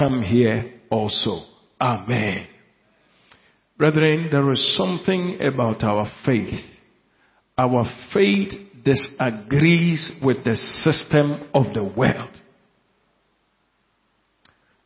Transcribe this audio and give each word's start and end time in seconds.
come 0.00 0.22
here 0.22 0.80
also. 0.90 1.44
Amen. 1.80 2.46
Brethren, 3.76 4.28
there 4.32 4.50
is 4.50 4.76
something 4.76 5.38
about 5.40 5.84
our 5.84 6.10
faith. 6.24 6.58
Our 7.58 7.84
faith 8.12 8.52
disagrees 8.82 10.10
with 10.24 10.42
the 10.44 10.56
system 10.56 11.50
of 11.54 11.74
the 11.74 11.84
world. 11.84 12.40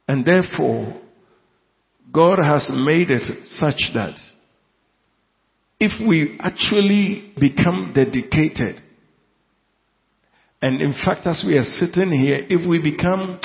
And 0.09 0.25
therefore, 0.25 1.01
God 2.13 2.39
has 2.45 2.71
made 2.73 3.11
it 3.11 3.47
such 3.47 3.91
that 3.95 4.17
if 5.81 5.93
we 6.07 6.39
actually 6.41 7.33
become 7.39 7.93
dedicated, 7.95 8.83
and 10.63 10.81
in 10.81 10.93
fact, 10.93 11.27
as 11.27 11.45
we 11.47 11.57
are 11.57 11.65
sitting 11.65 12.13
here, 12.13 12.47
if 12.49 12.69
we 12.69 12.79
become, 12.79 13.41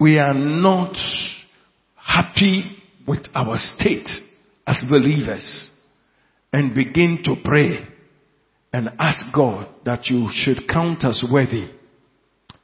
we 0.00 0.18
are 0.18 0.34
not 0.34 0.96
happy 1.94 2.78
with 3.06 3.26
our 3.34 3.56
state 3.56 4.08
as 4.66 4.82
believers 4.88 5.70
and 6.52 6.74
begin 6.74 7.20
to 7.24 7.36
pray 7.44 7.86
and 8.72 8.88
ask 8.98 9.18
God 9.34 9.68
that 9.84 10.06
you 10.06 10.28
should 10.32 10.68
count 10.68 11.04
us 11.04 11.24
worthy, 11.30 11.68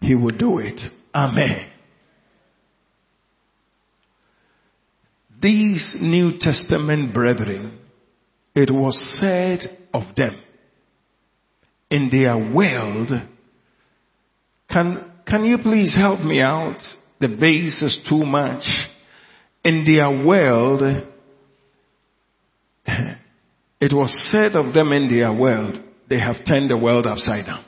He 0.01 0.15
will 0.15 0.37
do 0.37 0.59
it. 0.59 0.81
Amen. 1.15 1.69
These 5.41 5.97
New 6.01 6.39
Testament 6.41 7.13
brethren, 7.13 7.79
it 8.55 8.71
was 8.71 9.19
said 9.21 9.61
of 9.93 10.15
them 10.17 10.41
in 11.91 12.09
their 12.11 12.37
world, 12.37 13.11
can, 14.71 15.13
can 15.27 15.45
you 15.45 15.59
please 15.59 15.95
help 15.95 16.21
me 16.21 16.41
out? 16.41 16.81
The 17.21 17.29
base 17.29 17.83
is 17.83 17.99
too 18.09 18.25
much. 18.25 18.65
In 19.65 19.85
their 19.85 20.25
world, 20.25 20.83
it 22.87 23.93
was 23.93 24.31
said 24.31 24.55
of 24.55 24.75
them 24.75 24.93
in 24.93 25.09
their 25.09 25.33
world, 25.33 25.81
they 26.09 26.19
have 26.19 26.45
turned 26.47 26.71
the 26.71 26.77
world 26.77 27.07
upside 27.07 27.47
down. 27.47 27.65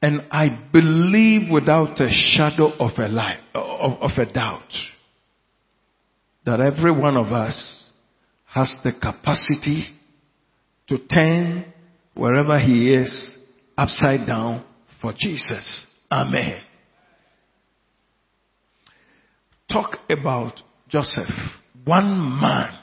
And 0.00 0.22
I 0.30 0.48
believe 0.72 1.50
without 1.50 2.00
a 2.00 2.08
shadow 2.08 2.70
of 2.78 2.92
a 2.98 3.08
lie, 3.08 3.40
of, 3.54 4.00
of 4.00 4.10
a 4.16 4.32
doubt, 4.32 4.72
that 6.46 6.60
every 6.60 6.92
one 6.92 7.16
of 7.16 7.32
us 7.32 7.82
has 8.46 8.74
the 8.84 8.92
capacity 8.92 9.88
to 10.88 10.98
turn 10.98 11.64
wherever 12.14 12.58
he 12.58 12.94
is 12.94 13.36
upside 13.76 14.26
down 14.26 14.64
for 15.00 15.12
Jesus. 15.16 15.86
Amen. 16.10 16.60
Talk 19.70 19.98
about 20.08 20.62
Joseph, 20.88 21.28
one 21.84 22.40
man 22.40 22.78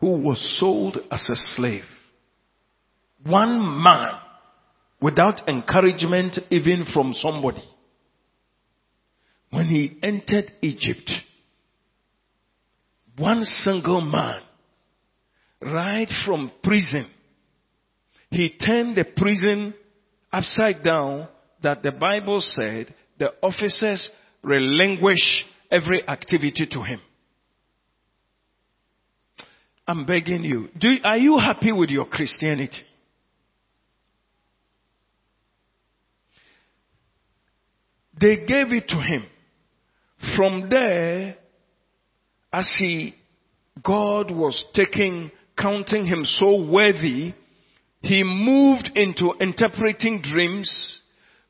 who 0.00 0.12
was 0.12 0.58
sold 0.58 0.98
as 1.10 1.28
a 1.28 1.36
slave. 1.36 1.84
One 3.24 3.82
man 3.82 4.12
without 5.00 5.48
encouragement 5.48 6.38
even 6.50 6.84
from 6.92 7.12
somebody. 7.14 7.62
When 9.50 9.66
he 9.66 9.98
entered 10.02 10.52
Egypt, 10.62 11.10
one 13.16 13.42
single 13.42 14.00
man, 14.00 14.40
right 15.60 16.08
from 16.24 16.52
prison, 16.62 17.10
he 18.30 18.50
turned 18.50 18.96
the 18.96 19.04
prison 19.16 19.74
upside 20.32 20.82
down 20.82 21.28
that 21.62 21.82
the 21.82 21.92
Bible 21.92 22.40
said 22.40 22.94
the 23.18 23.32
officers 23.42 24.10
relinquish 24.42 25.44
every 25.70 26.06
activity 26.08 26.66
to 26.70 26.82
him. 26.82 27.00
I'm 29.86 30.06
begging 30.06 30.44
you. 30.44 30.68
Do, 30.78 30.88
are 31.02 31.18
you 31.18 31.36
happy 31.38 31.72
with 31.72 31.90
your 31.90 32.06
Christianity? 32.06 32.84
They 38.20 38.36
gave 38.36 38.72
it 38.72 38.88
to 38.88 38.96
him. 38.96 39.26
From 40.36 40.68
there, 40.68 41.36
as 42.52 42.76
he, 42.78 43.14
God 43.82 44.30
was 44.30 44.64
taking, 44.74 45.30
counting 45.58 46.06
him 46.06 46.24
so 46.24 46.70
worthy, 46.70 47.34
he 48.00 48.22
moved 48.24 48.90
into 48.94 49.34
interpreting 49.40 50.22
dreams, 50.22 51.00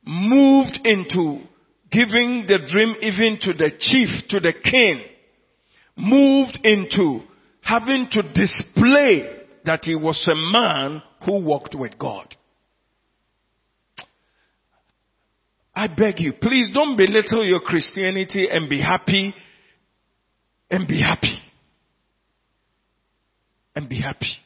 moved 0.05 0.81
into 0.84 1.43
giving 1.91 2.44
the 2.47 2.59
dream 2.71 2.94
even 3.00 3.38
to 3.43 3.53
the 3.53 3.71
chief, 3.78 4.28
to 4.28 4.41
the 4.41 4.53
king, 4.53 5.03
moved 5.97 6.59
into 6.65 7.21
having 7.62 8.09
to 8.10 8.22
display 8.22 9.39
that 9.65 9.81
he 9.84 9.94
was 9.94 10.28
a 10.31 10.34
man 10.34 11.03
who 11.25 11.41
walked 11.41 11.75
with 11.75 11.99
God. 11.99 12.34
I 15.75 15.87
beg 15.87 16.19
you, 16.19 16.33
please 16.33 16.71
don't 16.75 16.97
belittle 16.97 17.44
your 17.47 17.60
Christianity 17.60 18.47
and 18.50 18.69
be 18.69 18.81
happy 18.81 19.34
and 20.71 20.87
be 20.87 21.00
happy. 21.00 21.39
And 23.75 23.89
be 23.89 24.00
happy. 24.00 24.37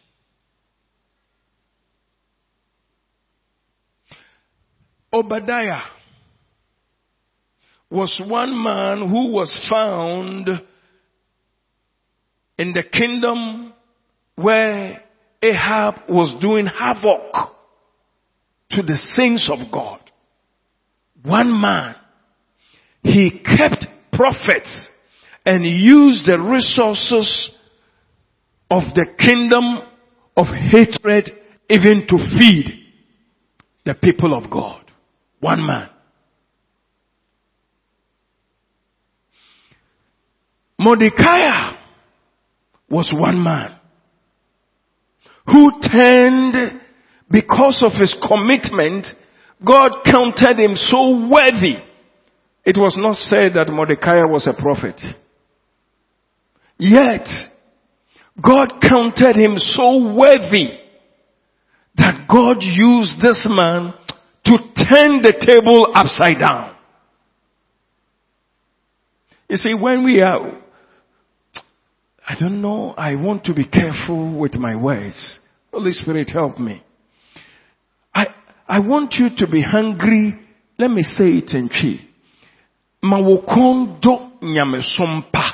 Obadiah 5.15 5.83
was 7.89 8.21
one 8.27 8.61
man 8.61 9.09
who 9.09 9.31
was 9.31 9.65
found 9.71 10.49
in 12.59 12.73
the 12.73 12.83
kingdom 12.83 13.73
where 14.35 15.05
Ahab 15.41 15.95
was 16.09 16.35
doing 16.41 16.67
havoc 16.67 17.33
to 18.71 18.83
the 18.83 18.99
saints 19.15 19.49
of 19.53 19.71
God. 19.73 20.01
One 21.23 21.61
man. 21.61 21.95
He 23.05 23.41
kept 23.45 23.87
prophets 24.13 24.89
and 25.47 25.65
used 25.65 26.27
the 26.27 26.41
resources 26.41 27.51
of 28.69 28.83
the 28.95 29.07
kingdom 29.17 29.79
of 30.37 30.47
hatred 30.47 31.31
even 31.71 32.07
to 32.09 32.17
feed 32.37 32.81
the 33.85 33.95
people 33.95 34.37
of 34.37 34.51
God. 34.51 34.84
One 35.45 35.67
man. 35.67 35.91
Mordecai 40.79 41.77
was 42.89 43.11
one 43.13 43.45
man 43.45 43.79
who 45.47 45.71
turned 45.83 46.81
because 47.31 47.85
of 47.85 47.93
his 47.93 48.17
commitment, 48.27 49.07
God 49.63 49.91
counted 50.11 50.59
him 50.59 50.77
so 50.77 51.29
worthy. 51.31 51.77
It 52.65 52.79
was 52.79 52.97
not 52.97 53.17
said 53.17 53.53
that 53.55 53.71
Mordecai 53.71 54.25
was 54.25 54.49
a 54.49 54.59
prophet. 54.59 54.99
Yet, 56.79 57.29
God 58.43 58.81
counted 58.81 59.37
him 59.37 59.59
so 59.59 60.15
worthy 60.17 60.79
that 61.97 62.27
God 62.31 62.63
used 62.63 63.21
this 63.21 63.47
man 63.47 63.93
to 64.45 64.59
turn 64.77 65.23
the 65.23 65.35
table 65.41 65.93
upside 65.95 66.39
down. 66.39 66.77
You 69.49 69.57
see, 69.57 69.75
when 69.75 70.05
we 70.05 70.21
are 70.21 70.65
I 72.27 72.35
don't 72.39 72.63
know. 72.63 72.95
I 72.97 73.17
want 73.17 73.45
to 73.45 73.55
be 73.55 73.65
careful 73.65 74.39
with 74.39 74.55
my 74.55 74.75
words. 74.75 75.41
Holy 75.73 75.93
Spirit, 75.93 76.31
help 76.31 76.59
me. 76.59 76.83
I, 78.15 78.27
I 78.67 78.79
want 78.79 79.15
you 79.19 79.29
to 79.37 79.51
be 79.51 79.63
hungry. 79.63 80.41
Let 80.79 80.91
me 80.91 81.03
say 81.03 81.27
it 81.27 81.53
in 81.55 81.69
Twi. 81.69 82.01
Mawokondo 83.05 84.41
nyamesompa. 84.43 85.51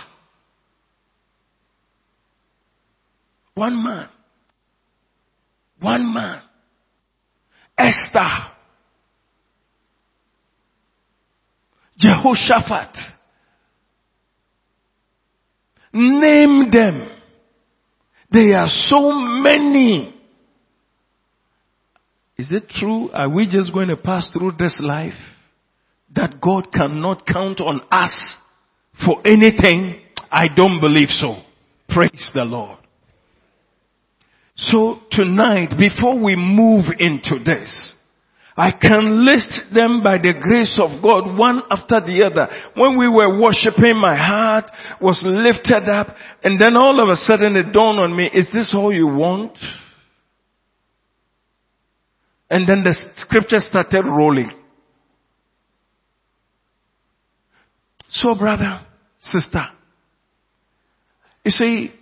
One 3.54 3.82
man. 3.82 4.08
One 5.80 6.14
man. 6.14 6.42
Esther. 7.76 8.49
Jehoshaphat. 12.00 12.96
Name 15.92 16.70
them. 16.70 17.10
There 18.30 18.56
are 18.56 18.68
so 18.68 19.12
many. 19.12 20.14
Is 22.38 22.50
it 22.52 22.68
true? 22.70 23.10
Are 23.10 23.28
we 23.28 23.46
just 23.46 23.72
going 23.72 23.88
to 23.88 23.96
pass 23.96 24.30
through 24.32 24.52
this 24.58 24.80
life 24.82 25.18
that 26.14 26.40
God 26.40 26.72
cannot 26.72 27.26
count 27.26 27.60
on 27.60 27.80
us 27.90 28.36
for 29.04 29.20
anything? 29.26 30.00
I 30.30 30.44
don't 30.54 30.80
believe 30.80 31.08
so. 31.08 31.36
Praise 31.88 32.30
the 32.32 32.44
Lord. 32.44 32.78
So 34.56 35.00
tonight, 35.10 35.70
before 35.78 36.18
we 36.22 36.36
move 36.36 36.84
into 36.98 37.42
this, 37.44 37.94
I 38.60 38.72
can 38.72 39.24
list 39.24 39.72
them 39.72 40.02
by 40.02 40.18
the 40.18 40.34
grace 40.38 40.78
of 40.78 41.02
God 41.02 41.34
one 41.34 41.62
after 41.70 41.98
the 42.04 42.24
other. 42.30 42.46
When 42.76 42.98
we 42.98 43.08
were 43.08 43.40
worshiping, 43.40 43.96
my 43.96 44.14
heart 44.14 44.70
was 45.00 45.22
lifted 45.24 45.88
up 45.88 46.14
and 46.44 46.60
then 46.60 46.76
all 46.76 47.00
of 47.00 47.08
a 47.08 47.16
sudden 47.16 47.56
it 47.56 47.72
dawned 47.72 47.98
on 47.98 48.14
me, 48.14 48.28
is 48.34 48.48
this 48.52 48.74
all 48.76 48.92
you 48.92 49.06
want? 49.06 49.56
And 52.50 52.68
then 52.68 52.82
the 52.84 52.94
scripture 53.16 53.60
started 53.60 54.04
rolling. 54.04 54.50
So 58.10 58.34
brother, 58.34 58.84
sister, 59.20 59.68
you 61.46 61.50
see, 61.50 61.92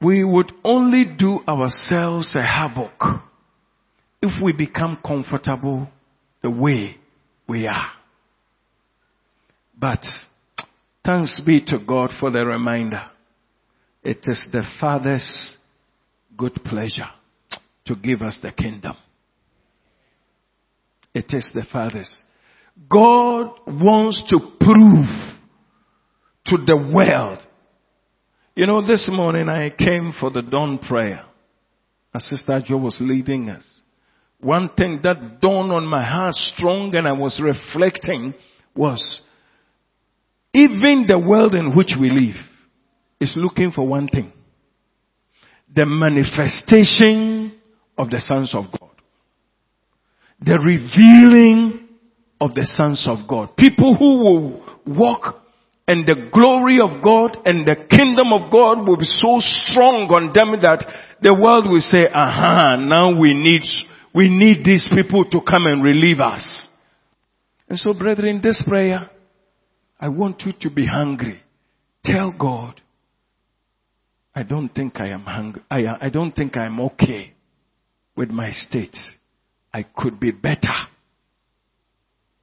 we 0.00 0.24
would 0.24 0.50
only 0.64 1.04
do 1.04 1.38
ourselves 1.46 2.34
a 2.34 2.42
havoc 2.42 3.22
if 4.22 4.42
we 4.42 4.52
become 4.52 4.98
comfortable 5.04 5.88
the 6.42 6.50
way 6.50 6.96
we 7.48 7.66
are. 7.66 7.90
But 9.78 10.04
thanks 11.04 11.40
be 11.44 11.60
to 11.66 11.78
God 11.86 12.10
for 12.20 12.30
the 12.30 12.46
reminder. 12.46 13.10
It 14.04 14.20
is 14.24 14.46
the 14.52 14.62
Father's 14.80 15.56
good 16.36 16.54
pleasure 16.64 17.10
to 17.86 17.96
give 17.96 18.22
us 18.22 18.38
the 18.40 18.52
kingdom. 18.52 18.96
It 21.12 21.26
is 21.30 21.50
the 21.52 21.64
Father's. 21.70 22.22
God 22.88 23.50
wants 23.66 24.22
to 24.30 24.38
prove 24.60 25.06
to 26.46 26.56
the 26.64 26.76
world. 26.76 27.38
You 28.54 28.66
know, 28.66 28.86
this 28.86 29.08
morning 29.12 29.48
I 29.48 29.70
came 29.70 30.12
for 30.18 30.30
the 30.30 30.42
dawn 30.42 30.78
prayer. 30.78 31.24
As 32.14 32.24
Sister 32.24 32.62
Joe 32.64 32.76
was 32.76 32.98
leading 33.00 33.50
us. 33.50 33.81
One 34.42 34.70
thing 34.76 35.00
that 35.04 35.40
dawned 35.40 35.70
on 35.70 35.86
my 35.86 36.04
heart 36.04 36.34
strong 36.34 36.94
and 36.96 37.06
I 37.06 37.12
was 37.12 37.40
reflecting 37.40 38.34
was 38.74 39.20
even 40.52 41.04
the 41.06 41.16
world 41.18 41.54
in 41.54 41.76
which 41.76 41.92
we 41.98 42.10
live 42.10 42.34
is 43.20 43.34
looking 43.36 43.70
for 43.70 43.86
one 43.86 44.08
thing. 44.08 44.32
The 45.74 45.86
manifestation 45.86 47.56
of 47.96 48.10
the 48.10 48.18
sons 48.18 48.52
of 48.52 48.64
God. 48.78 48.90
The 50.40 50.58
revealing 50.58 51.88
of 52.40 52.52
the 52.54 52.64
sons 52.64 53.06
of 53.08 53.28
God. 53.28 53.56
People 53.56 53.94
who 53.94 54.18
will 54.18 54.76
walk 54.84 55.36
and 55.86 56.04
the 56.04 56.30
glory 56.32 56.80
of 56.80 57.00
God 57.00 57.36
and 57.46 57.64
the 57.64 57.76
kingdom 57.88 58.32
of 58.32 58.50
God 58.50 58.88
will 58.88 58.96
be 58.96 59.06
so 59.06 59.36
strong 59.38 60.10
on 60.10 60.32
them 60.34 60.60
that 60.62 60.84
the 61.22 61.32
world 61.32 61.70
will 61.70 61.80
say, 61.80 62.06
aha, 62.12 62.74
now 62.76 63.16
we 63.16 63.34
need 63.34 63.62
we 64.14 64.28
need 64.28 64.64
these 64.64 64.84
people 64.94 65.24
to 65.24 65.40
come 65.40 65.66
and 65.66 65.82
relieve 65.82 66.20
us. 66.20 66.68
And 67.68 67.78
so 67.78 67.94
brethren, 67.94 68.40
this 68.42 68.62
prayer, 68.66 69.10
I 69.98 70.08
want 70.08 70.42
you 70.42 70.52
to 70.60 70.70
be 70.70 70.86
hungry. 70.86 71.40
Tell 72.04 72.34
God, 72.38 72.80
I 74.34 74.42
don't 74.42 74.68
think 74.70 75.00
I 75.00 75.08
am 75.08 75.22
hungry. 75.22 75.62
I, 75.70 75.84
uh, 75.84 75.98
I 76.00 76.08
don't 76.08 76.32
think 76.32 76.56
I'm 76.56 76.80
okay 76.80 77.32
with 78.16 78.30
my 78.30 78.50
state. 78.50 78.96
I 79.72 79.84
could 79.84 80.20
be 80.20 80.30
better. 80.30 80.68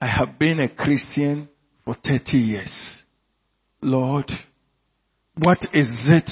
I 0.02 0.08
have 0.08 0.40
been 0.40 0.60
a 0.60 0.70
Christian 0.70 1.50
for 1.86 1.96
30 2.08 2.38
years. 2.38 3.04
Lord, 3.82 4.32
what 5.38 5.60
is 5.74 5.90
it 6.10 6.32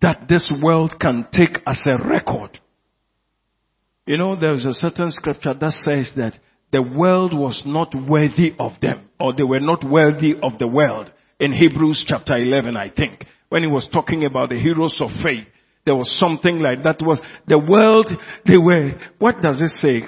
that 0.00 0.28
this 0.28 0.50
world 0.62 0.94
can 1.00 1.26
take 1.32 1.58
as 1.66 1.82
a 1.86 2.08
record 2.08 2.58
you 4.08 4.16
know, 4.16 4.40
there's 4.40 4.64
a 4.64 4.72
certain 4.72 5.10
scripture 5.10 5.52
that 5.52 5.70
says 5.70 6.10
that 6.16 6.32
the 6.72 6.80
world 6.80 7.36
was 7.36 7.60
not 7.66 7.94
worthy 7.94 8.54
of 8.58 8.72
them, 8.80 9.10
or 9.20 9.34
they 9.34 9.42
were 9.42 9.60
not 9.60 9.84
worthy 9.84 10.32
of 10.42 10.58
the 10.58 10.66
world. 10.66 11.12
In 11.38 11.52
Hebrews 11.52 12.06
chapter 12.08 12.38
11, 12.38 12.74
I 12.74 12.88
think, 12.88 13.26
when 13.50 13.62
he 13.62 13.68
was 13.68 13.86
talking 13.92 14.24
about 14.24 14.48
the 14.48 14.58
heroes 14.58 14.98
of 15.02 15.10
faith, 15.22 15.46
there 15.84 15.94
was 15.94 16.10
something 16.18 16.58
like 16.58 16.84
that 16.84 17.04
was 17.04 17.20
the 17.48 17.58
world, 17.58 18.10
they 18.46 18.56
were, 18.56 18.92
what 19.18 19.42
does 19.42 19.60
it 19.60 19.72
say? 19.72 20.00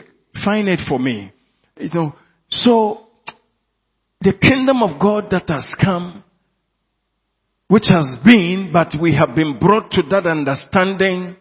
Find 0.42 0.66
it 0.66 0.80
for 0.88 0.98
me. 0.98 1.30
You 1.76 1.90
know, 1.92 2.14
so, 2.48 3.06
the 4.22 4.32
kingdom 4.32 4.82
of 4.82 4.98
God 4.98 5.26
that 5.30 5.46
has 5.50 5.70
come, 5.78 6.24
which 7.68 7.88
has 7.88 8.16
been, 8.24 8.70
but 8.72 8.94
we 8.98 9.14
have 9.14 9.36
been 9.36 9.58
brought 9.58 9.90
to 9.90 10.02
that 10.04 10.26
understanding 10.26 11.36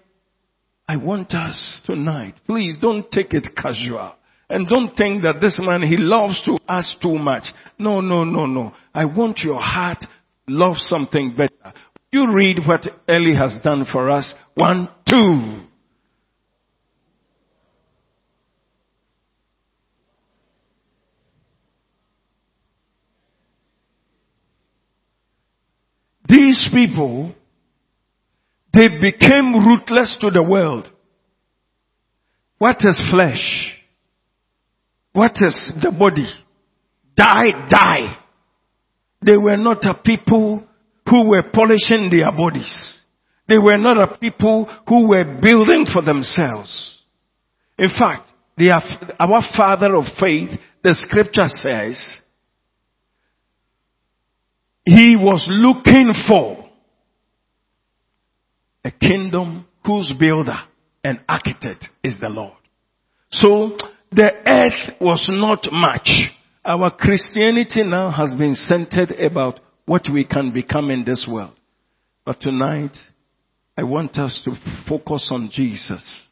I 0.90 0.96
want 0.96 1.36
us 1.36 1.84
tonight, 1.86 2.34
please 2.48 2.76
don't 2.82 3.12
take 3.12 3.36
it 3.36 3.48
casual. 3.56 4.16
And 4.50 4.68
don't 4.68 4.98
think 4.98 5.22
that 5.22 5.36
this 5.40 5.60
man, 5.62 5.84
he 5.84 5.98
loves 5.98 6.42
to 6.46 6.58
ask 6.68 7.00
too 7.00 7.20
much. 7.20 7.44
No, 7.78 8.02
no, 8.02 8.24
no, 8.24 8.48
no. 8.48 8.74
I 8.92 9.06
want 9.06 9.38
your 9.44 9.62
heart 9.62 10.04
love 10.48 10.78
something 10.78 11.36
better. 11.38 11.76
You 12.12 12.34
read 12.34 12.62
what 12.66 12.88
Ellie 13.08 13.36
has 13.36 13.60
done 13.64 13.86
for 13.92 14.10
us. 14.10 14.34
One, 14.56 14.90
two. 15.08 15.62
These 26.28 26.72
people 26.74 27.36
they 28.74 28.88
became 28.88 29.54
rootless 29.54 30.18
to 30.22 30.30
the 30.30 30.44
world. 30.44 30.90
What 32.58 32.78
is 32.80 33.02
flesh? 33.12 33.76
What 35.14 35.32
is 35.36 35.74
the 35.82 35.92
body? 35.92 36.28
Die, 37.16 37.68
die. 37.70 38.18
They 39.26 39.38
were 39.38 39.58
not 39.58 39.84
a 39.86 39.94
people 39.96 40.64
who 41.10 41.30
were 41.30 41.44
polishing 41.52 42.10
their 42.10 42.32
bodies. 42.32 43.02
They 43.48 43.58
were 43.58 43.78
not 43.78 43.98
a 43.98 44.18
people 44.18 44.70
who 44.88 45.08
were 45.08 45.40
building 45.42 45.86
for 45.92 46.04
themselves. 46.04 47.00
In 47.78 47.90
fact, 47.90 48.30
our 49.20 49.42
father 49.58 49.96
of 49.96 50.04
faith, 50.20 50.50
the 50.84 50.94
scripture 50.94 51.48
says, 51.48 52.22
he 54.86 55.16
was 55.18 55.48
looking 55.50 56.14
for 56.28 56.59
a 58.84 58.92
kingdom 58.92 59.66
whose 59.86 60.14
builder 60.20 60.58
and 61.04 61.20
architect 61.28 61.88
is 62.04 62.18
the 62.20 62.30
Lord. 62.30 62.54
So 63.32 63.78
the 64.12 64.32
earth 64.46 64.96
was 65.00 65.28
not 65.32 65.68
much. 65.72 66.10
Our 66.66 66.92
Christianity 66.92 67.84
now 67.84 68.12
has 68.12 68.34
been 68.34 68.56
centered 68.56 69.12
about 69.12 69.60
what 69.86 70.08
we 70.12 70.24
can 70.24 70.52
become 70.52 70.92
in 70.92 71.04
this 71.04 71.26
world. 71.28 71.54
But 72.26 72.42
tonight, 72.42 72.96
I 73.78 73.84
want 73.84 74.18
us 74.18 74.42
to 74.46 74.52
focus 74.88 75.30
on 75.32 75.50
Jesus 75.52 76.28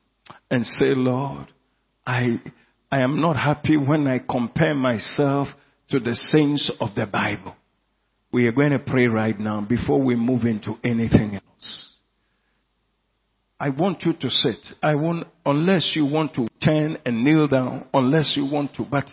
and 0.52 0.66
say, 0.66 0.94
Lord, 0.94 1.48
I, 2.06 2.42
I 2.92 3.02
am 3.02 3.22
not 3.22 3.36
happy 3.36 3.78
when 3.78 4.08
I 4.08 4.20
compare 4.20 4.76
myself 4.76 5.48
to 5.90 6.00
the 6.00 6.14
saints 6.14 6.72
of 6.80 6.90
the 6.96 7.06
Bible. 7.06 7.56
We 8.32 8.48
are 8.48 8.52
going 8.52 8.72
to 8.72 8.80
pray 8.80 9.08
right 9.08 9.40
now 9.40 9.62
before 9.62 10.02
we 10.02 10.16
move 10.16 10.44
into 10.44 10.76
anything 10.84 11.36
else. 11.36 11.87
I 13.60 13.70
want 13.70 14.04
you 14.04 14.14
to 14.14 14.30
sit. 14.30 14.58
I 14.84 14.96
want, 14.96 15.28
unless 15.46 15.94
you 15.96 16.06
want 16.06 16.36
to 16.36 16.48
turn 16.64 16.98
and 17.06 17.24
kneel 17.24 17.48
down, 17.48 17.86
unless 17.94 18.34
you 18.36 18.46
want 18.46 18.76
to, 18.76 18.84
but 18.84 19.06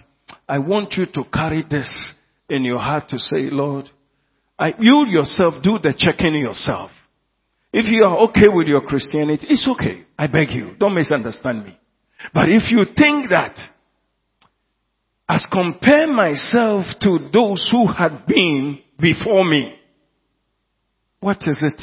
I 0.48 0.58
want 0.58 0.94
you 0.94 1.06
to 1.06 1.24
carry 1.32 1.64
this 1.68 2.14
in 2.50 2.64
your 2.64 2.78
heart 2.78 3.08
to 3.08 3.18
say, 3.18 3.48
Lord, 3.50 3.88
I, 4.58 4.74
you 4.78 5.06
yourself 5.08 5.54
do 5.62 5.78
the 5.82 5.94
checking 5.96 6.34
yourself. 6.34 6.90
If 7.72 7.86
you 7.90 8.04
are 8.04 8.18
okay 8.28 8.48
with 8.48 8.68
your 8.68 8.82
Christianity, 8.82 9.46
it's 9.50 9.66
okay. 9.66 10.04
I 10.18 10.26
beg 10.26 10.50
you. 10.50 10.74
Don't 10.78 10.94
misunderstand 10.94 11.64
me. 11.64 11.78
But 12.32 12.48
if 12.48 12.70
you 12.70 12.84
think 12.96 13.30
that, 13.30 13.58
as 15.28 15.46
compare 15.50 16.06
myself 16.06 16.86
to 17.00 17.30
those 17.32 17.68
who 17.72 17.88
had 17.90 18.26
been 18.26 18.78
before 19.00 19.44
me, 19.44 19.74
what 21.20 21.38
is 21.46 21.58
it 21.62 21.80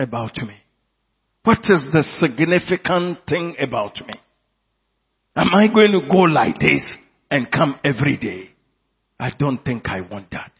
about 0.00 0.36
me? 0.38 0.63
What 1.44 1.58
is 1.68 1.84
the 1.92 2.02
significant 2.02 3.18
thing 3.28 3.56
about 3.60 3.96
me? 4.06 4.14
Am 5.36 5.48
I 5.54 5.66
going 5.66 5.92
to 5.92 6.08
go 6.10 6.20
like 6.20 6.58
this 6.58 6.82
and 7.30 7.50
come 7.50 7.78
every 7.84 8.16
day? 8.16 8.50
I 9.20 9.30
don't 9.38 9.62
think 9.62 9.86
I 9.86 10.00
want 10.00 10.30
that. 10.30 10.52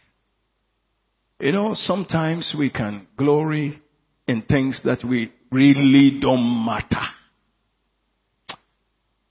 You 1.41 1.53
know, 1.53 1.75
sometimes 1.75 2.55
we 2.57 2.71
can 2.71 3.07
glory 3.17 3.81
in 4.29 4.43
things 4.43 4.81
that 4.85 5.03
we 5.05 5.33
really 5.50 6.19
don't 6.21 6.64
matter. 6.64 7.03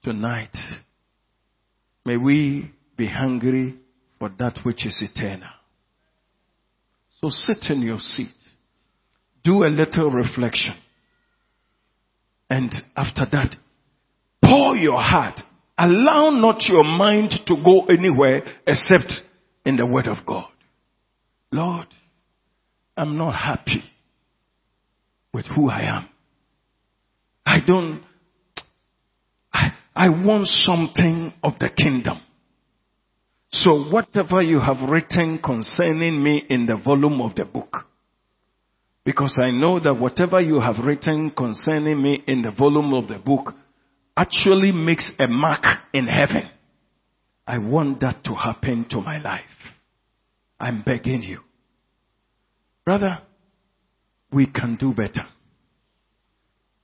Tonight, 0.03 0.55
may 2.05 2.17
we 2.17 2.71
be 2.97 3.07
hungry 3.07 3.75
for 4.19 4.29
that 4.39 4.59
which 4.63 4.85
is 4.85 5.01
eternal. 5.01 5.49
So 7.21 7.29
sit 7.29 7.69
in 7.69 7.81
your 7.81 7.99
seat. 7.99 8.33
Do 9.43 9.63
a 9.63 9.69
little 9.69 10.09
reflection. 10.09 10.75
And 12.53 12.71
after 12.95 13.25
that, 13.31 13.55
pour 14.45 14.77
your 14.77 15.01
heart 15.01 15.41
allow 15.75 16.29
not 16.29 16.61
your 16.69 16.83
mind 16.83 17.31
to 17.47 17.55
go 17.65 17.85
anywhere 17.85 18.43
except 18.67 19.11
in 19.65 19.75
the 19.75 19.87
word 19.87 20.05
of 20.05 20.17
God. 20.23 20.49
Lord, 21.51 21.87
I'm 22.95 23.17
not 23.17 23.31
happy 23.31 23.83
with 25.33 25.47
who 25.47 25.67
I 25.67 25.97
am. 25.97 26.09
I 27.43 27.57
don't, 27.65 28.03
I, 29.51 29.71
I 29.95 30.09
want 30.09 30.45
something 30.45 31.33
of 31.41 31.53
the 31.59 31.69
kingdom. 31.75 32.21
So 33.49 33.85
whatever 33.85 34.43
you 34.43 34.59
have 34.59 34.87
written 34.91 35.39
concerning 35.43 36.23
me 36.23 36.45
in 36.47 36.67
the 36.67 36.75
volume 36.75 37.19
of 37.19 37.33
the 37.33 37.45
book, 37.45 37.87
because 39.05 39.37
I 39.41 39.51
know 39.51 39.79
that 39.79 39.95
whatever 39.95 40.39
you 40.39 40.59
have 40.59 40.83
written 40.83 41.31
concerning 41.31 42.01
me 42.01 42.23
in 42.27 42.41
the 42.41 42.51
volume 42.51 42.93
of 42.93 43.07
the 43.07 43.17
book 43.17 43.53
actually 44.15 44.71
makes 44.71 45.11
a 45.19 45.27
mark 45.27 45.63
in 45.93 46.07
heaven. 46.07 46.49
I 47.45 47.57
want 47.57 47.99
that 47.99 48.23
to 48.25 48.33
happen 48.33 48.85
to 48.91 49.01
my 49.01 49.21
life. 49.21 49.41
I'm 50.59 50.83
begging 50.83 51.23
you. 51.23 51.39
Brother, 52.85 53.19
we 54.31 54.47
can 54.47 54.77
do 54.77 54.93
better. 54.93 55.25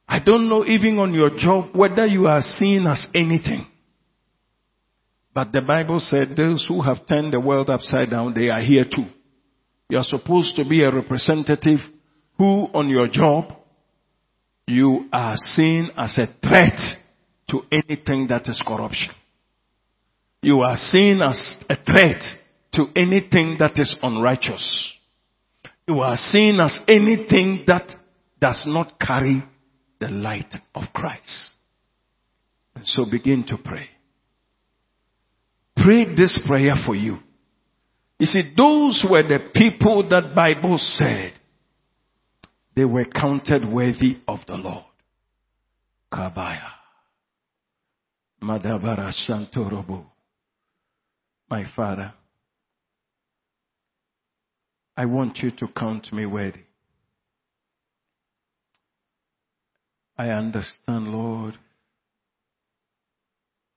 I 0.07 0.19
don't 0.19 0.49
know 0.49 0.65
even 0.65 0.97
on 0.97 1.13
your 1.13 1.29
job 1.37 1.75
whether 1.75 2.05
you 2.05 2.27
are 2.27 2.41
seen 2.41 2.85
as 2.87 3.07
anything. 3.13 3.67
But 5.33 5.51
the 5.51 5.61
Bible 5.61 5.99
said 5.99 6.35
those 6.35 6.65
who 6.67 6.81
have 6.81 7.07
turned 7.07 7.31
the 7.31 7.39
world 7.39 7.69
upside 7.69 8.09
down, 8.09 8.33
they 8.33 8.49
are 8.49 8.61
here 8.61 8.83
too. 8.83 9.05
You 9.87 9.99
are 9.99 10.03
supposed 10.03 10.55
to 10.57 10.67
be 10.67 10.83
a 10.83 10.91
representative 10.91 11.79
who 12.39 12.69
on 12.73 12.89
your 12.89 13.07
job, 13.09 13.53
you 14.65 15.09
are 15.11 15.35
seen 15.35 15.89
as 15.97 16.17
a 16.17 16.27
threat 16.41 16.79
to 17.49 17.61
anything 17.71 18.27
that 18.29 18.47
is 18.47 18.63
corruption. 18.65 19.11
You 20.41 20.61
are 20.61 20.77
seen 20.77 21.21
as 21.21 21.55
a 21.69 21.75
threat 21.75 22.23
to 22.75 22.85
anything 22.95 23.57
that 23.59 23.73
is 23.77 23.93
unrighteous. 24.01 24.93
You 25.85 25.99
are 25.99 26.15
seen 26.15 26.59
as 26.61 26.79
anything 26.87 27.65
that 27.67 27.91
does 28.39 28.63
not 28.65 28.99
carry 28.99 29.43
the 29.99 30.07
light 30.07 30.55
of 30.73 30.83
Christ. 30.93 31.49
And 32.75 32.87
so 32.87 33.05
begin 33.09 33.43
to 33.47 33.57
pray. 33.57 33.89
Pray 35.75 36.15
this 36.15 36.39
prayer 36.47 36.75
for 36.85 36.95
you. 36.95 37.17
You 38.17 38.27
see, 38.27 38.53
those 38.55 39.05
were 39.09 39.23
the 39.23 39.49
people 39.53 40.07
that 40.09 40.35
Bible 40.35 40.77
said 40.77 41.33
they 42.79 42.85
were 42.85 43.03
counted 43.03 43.69
worthy 43.69 44.19
of 44.25 44.39
the 44.47 44.53
Lord. 44.53 44.85
Kabaya. 46.13 46.69
Madabara 48.41 49.11
Santorobo. 49.27 50.05
My 51.49 51.65
Father, 51.75 52.13
I 54.95 55.03
want 55.07 55.39
you 55.39 55.51
to 55.51 55.67
count 55.67 56.13
me 56.13 56.25
worthy. 56.25 56.61
I 60.17 60.29
understand, 60.29 61.09
Lord. 61.09 61.57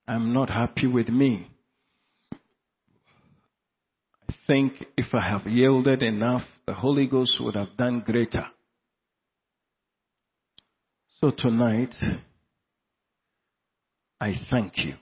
I'm 0.07 0.33
not 0.33 0.49
happy 0.49 0.87
with 0.87 1.09
me. 1.09 1.51
I 4.29 4.35
think 4.47 4.75
if 4.97 5.13
I 5.13 5.29
have 5.29 5.49
yielded 5.49 6.05
enough, 6.05 6.43
the 6.67 6.75
Holy 6.75 7.09
Ghost 7.09 7.41
would 7.41 7.57
have 7.57 7.77
done 7.77 8.05
greater. 8.07 8.47
So 11.23 11.31
tonight, 11.31 11.95
I 14.21 14.35
thank 14.51 14.79
you 14.79 14.95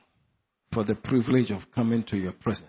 for 0.71 0.85
the 0.85 0.95
privilege 0.95 1.51
of 1.51 1.63
coming 1.75 2.05
to 2.09 2.19
your 2.19 2.33
presence. 2.33 2.67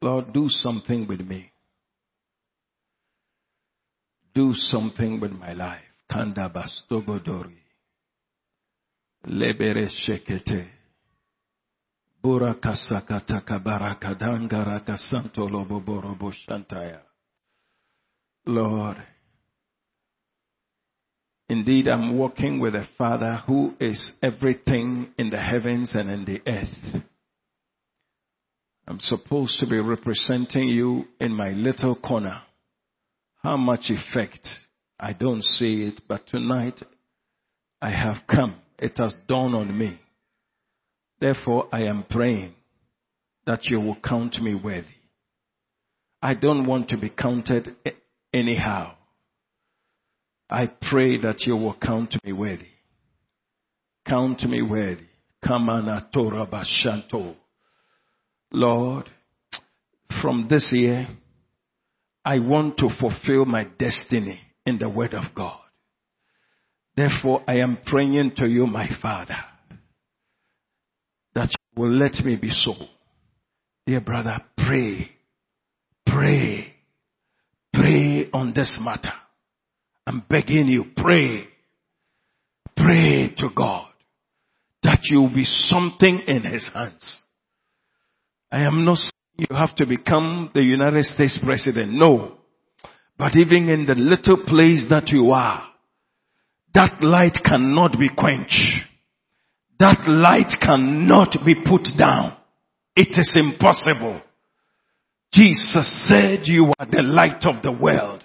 Lord, 0.00 0.32
do 0.32 0.46
something 0.48 1.06
with 1.06 1.20
me. 1.20 1.52
Do 4.34 4.54
something 4.54 5.20
with 5.20 5.32
my 5.32 5.52
life. 5.52 5.82
Kanda 6.10 6.48
bastogodori. 6.48 7.58
Lebere 9.26 9.86
shekete. 9.90 10.66
Lord, 18.46 18.96
Indeed, 21.50 21.88
I'm 21.88 22.16
walking 22.16 22.60
with 22.60 22.76
a 22.76 22.86
Father 22.96 23.42
who 23.44 23.74
is 23.80 24.12
everything 24.22 25.08
in 25.18 25.30
the 25.30 25.40
heavens 25.40 25.90
and 25.96 26.08
in 26.08 26.24
the 26.24 26.40
earth. 26.48 27.02
I'm 28.86 29.00
supposed 29.00 29.58
to 29.58 29.66
be 29.66 29.80
representing 29.80 30.68
you 30.68 31.06
in 31.18 31.32
my 31.32 31.48
little 31.50 31.96
corner. 31.96 32.40
How 33.42 33.56
much 33.56 33.90
effect? 33.90 34.46
I 35.00 35.12
don't 35.12 35.42
see 35.42 35.82
it, 35.82 36.02
but 36.06 36.28
tonight 36.28 36.80
I 37.82 37.90
have 37.90 38.18
come. 38.30 38.54
It 38.78 38.96
has 38.98 39.12
dawned 39.26 39.56
on 39.56 39.76
me. 39.76 39.98
Therefore, 41.18 41.66
I 41.72 41.80
am 41.82 42.04
praying 42.08 42.54
that 43.46 43.64
you 43.64 43.80
will 43.80 43.96
count 44.04 44.40
me 44.40 44.54
worthy. 44.54 44.86
I 46.22 46.34
don't 46.34 46.68
want 46.68 46.90
to 46.90 46.96
be 46.96 47.08
counted 47.08 47.74
anyhow. 48.32 48.94
I 50.50 50.66
pray 50.66 51.18
that 51.18 51.42
you 51.46 51.56
will 51.56 51.76
count 51.80 52.16
me 52.24 52.32
worthy. 52.32 52.66
Count 54.06 54.42
me 54.42 54.62
worthy. 54.62 55.04
Kamana 55.44 56.10
Torah 56.12 56.46
Bashanto. 56.46 57.36
Lord, 58.52 59.08
from 60.20 60.48
this 60.50 60.68
year, 60.72 61.06
I 62.24 62.40
want 62.40 62.76
to 62.78 62.88
fulfill 62.98 63.44
my 63.44 63.64
destiny 63.78 64.40
in 64.66 64.78
the 64.78 64.88
Word 64.88 65.14
of 65.14 65.34
God. 65.34 65.60
Therefore, 66.96 67.42
I 67.46 67.58
am 67.58 67.78
praying 67.86 68.32
to 68.36 68.46
you, 68.46 68.66
my 68.66 68.88
Father, 69.00 69.36
that 71.34 71.50
you 71.50 71.82
will 71.82 71.96
let 71.96 72.24
me 72.24 72.36
be 72.36 72.50
so. 72.50 72.74
Dear 73.86 74.00
brother, 74.00 74.36
pray, 74.58 75.10
pray, 76.06 76.74
pray 77.72 78.28
on 78.32 78.52
this 78.54 78.76
matter. 78.80 79.12
I'm 80.10 80.24
begging 80.28 80.66
you, 80.66 80.86
pray. 80.96 81.44
Pray 82.76 83.32
to 83.36 83.48
God 83.54 83.86
that 84.82 84.98
you 85.04 85.20
will 85.20 85.32
be 85.32 85.44
something 85.44 86.22
in 86.26 86.42
His 86.42 86.68
hands. 86.74 87.22
I 88.50 88.64
am 88.64 88.84
not 88.84 88.96
saying 88.96 89.10
you 89.48 89.56
have 89.56 89.76
to 89.76 89.86
become 89.86 90.50
the 90.52 90.62
United 90.62 91.04
States 91.04 91.38
President. 91.44 91.92
No. 91.92 92.38
But 93.18 93.36
even 93.36 93.68
in 93.68 93.86
the 93.86 93.94
little 93.94 94.44
place 94.44 94.84
that 94.90 95.10
you 95.10 95.30
are, 95.30 95.68
that 96.74 97.04
light 97.04 97.38
cannot 97.44 97.92
be 97.92 98.08
quenched. 98.08 98.88
That 99.78 100.08
light 100.08 100.52
cannot 100.60 101.36
be 101.46 101.54
put 101.64 101.86
down. 101.96 102.36
It 102.96 103.16
is 103.16 103.32
impossible. 103.36 104.22
Jesus 105.32 106.08
said 106.08 106.40
you 106.46 106.72
are 106.80 106.86
the 106.90 107.02
light 107.02 107.44
of 107.44 107.62
the 107.62 107.70
world 107.70 108.24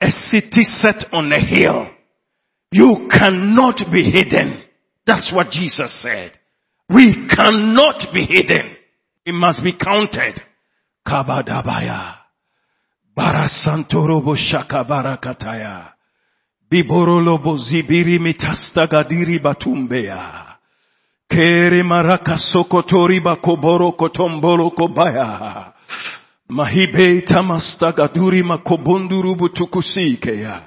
a 0.00 0.10
city 0.10 0.62
set 0.62 1.06
on 1.12 1.32
a 1.32 1.40
hill. 1.40 1.90
You 2.70 3.08
cannot 3.10 3.78
be 3.90 4.10
hidden. 4.10 4.62
That's 5.06 5.32
what 5.34 5.50
Jesus 5.50 6.00
said. 6.02 6.32
We 6.88 7.28
cannot 7.28 8.12
be 8.12 8.26
hidden. 8.26 8.76
It 9.24 9.32
must 9.32 9.62
be 9.62 9.72
counted. 9.72 10.40
Kabadabaya. 11.06 12.14
Barasantorobo 13.16 14.36
shaka 14.36 14.84
barakataya. 14.84 15.92
Biborolobo 16.70 17.56
zibiri 17.58 18.18
mitastagadiri 18.18 19.38
batumbeya. 19.38 20.44
Kere 21.30 21.82
maraka 21.82 22.38
sokotori 22.38 23.20
bakoboro 23.20 23.92
kotombolo 23.92 24.70
kobaya. 24.70 25.72
Mahibe 26.48 27.20
tamastagaduri 27.20 28.42
makobonduru 28.42 29.34
butukusikeya. 29.34 30.60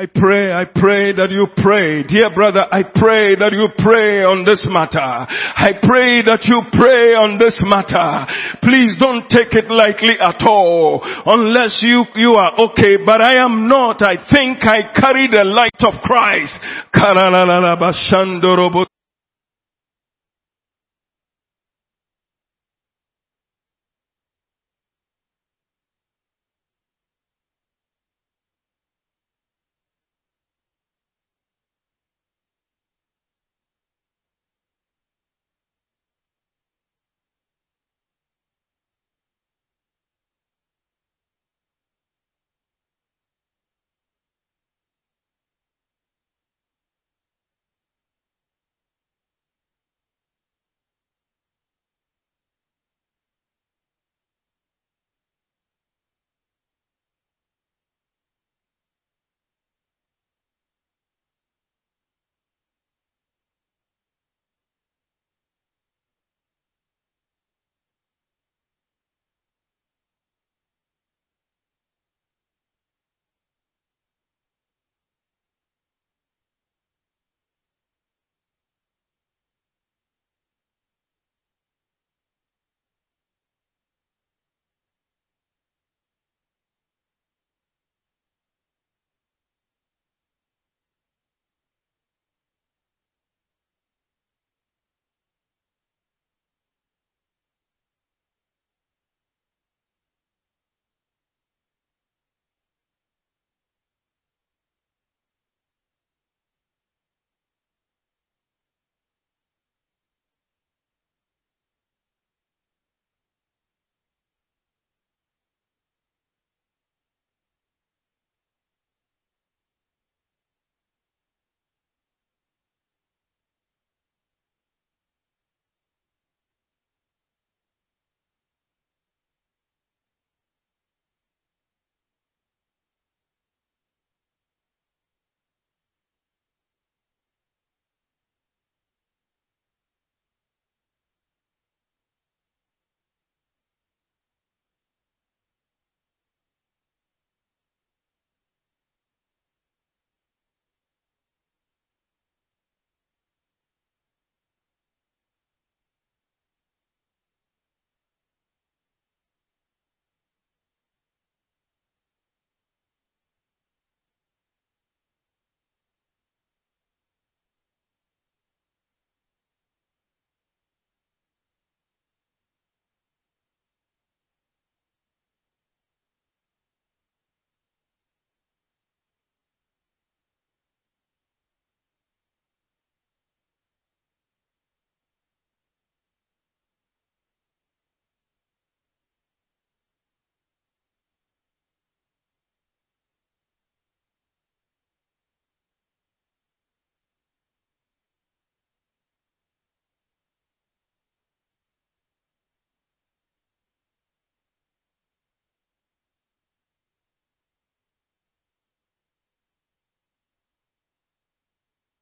I 0.00 0.06
pray, 0.06 0.52
I 0.52 0.62
pray 0.62 1.10
that 1.10 1.34
you 1.34 1.50
pray. 1.58 2.06
Dear 2.06 2.30
brother, 2.32 2.62
I 2.70 2.86
pray 2.86 3.34
that 3.34 3.50
you 3.50 3.66
pray 3.82 4.22
on 4.22 4.46
this 4.46 4.62
matter. 4.70 5.02
I 5.02 5.74
pray 5.82 6.22
that 6.22 6.46
you 6.46 6.62
pray 6.70 7.18
on 7.18 7.34
this 7.34 7.58
matter. 7.66 8.22
Please 8.62 8.94
don't 9.02 9.26
take 9.26 9.58
it 9.58 9.66
lightly 9.66 10.14
at 10.14 10.38
all. 10.46 11.02
Unless 11.02 11.82
you, 11.82 12.06
you 12.14 12.38
are 12.38 12.54
okay, 12.70 13.02
but 13.02 13.18
I 13.18 13.42
am 13.42 13.66
not. 13.66 13.98
I 13.98 14.22
think 14.30 14.62
I 14.62 14.94
carry 14.94 15.26
the 15.26 15.42
light 15.42 15.82
of 15.82 15.98
Christ. 16.06 16.54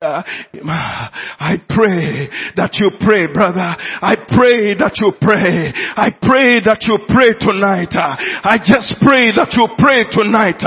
I 0.02 1.56
pray 1.72 2.28
that 2.60 2.76
you 2.76 2.90
pray, 3.00 3.32
brother. 3.32 3.56
I 4.04 4.12
pray 4.28 4.76
that 4.76 4.92
you 5.00 5.08
pray. 5.16 5.72
I 5.72 6.12
pray 6.20 6.60
that 6.68 6.84
you 6.84 7.00
pray 7.08 7.32
tonight. 7.40 7.96
I 7.96 8.60
just 8.60 8.92
pray 9.00 9.32
that 9.32 9.56
you 9.56 9.64
pray 9.80 10.04
tonight. 10.12 10.60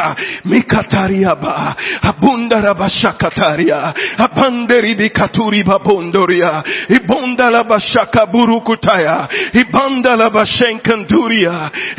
Mikataria 0.50 1.38
ba 1.38 1.78
abundara 2.10 2.74
bashakataria 2.74 3.94
abanderi 4.18 4.98
bikaturi 4.98 5.62
babondoria 5.62 6.66
ibondala 6.90 7.70
bashaka 7.70 8.26
burukutaya 8.34 9.30